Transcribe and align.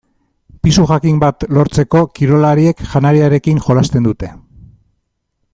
Pisu 0.67 0.85
jakin 0.91 1.19
bat 1.23 1.45
lortzeko 1.57 2.01
kirolariek 2.21 2.83
janariarekin 2.95 3.63
jolasten 3.69 4.09
dute. 4.11 4.35